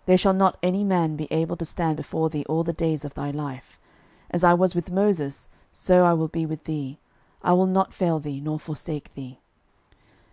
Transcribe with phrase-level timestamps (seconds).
[0.00, 3.04] 06:001:005 There shall not any man be able to stand before thee all the days
[3.04, 3.78] of thy life:
[4.30, 6.98] as I was with Moses, so I will be with thee:
[7.40, 9.38] I will not fail thee, nor forsake thee.